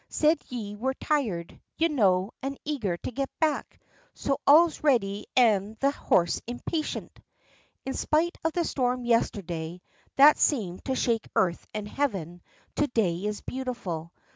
[0.09, 3.75] Said ye were tired, ye know, an' eager to get back.
[3.79, 7.19] And so all's ready an' the horse impatient."
[7.85, 9.79] In spite of the storm yesterday,
[10.15, 12.41] that seemed to shake earth and heaven,
[12.77, 14.11] to day is beautiful.